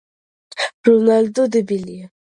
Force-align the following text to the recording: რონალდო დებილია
რონალდო 0.89 1.45
დებილია 1.57 2.13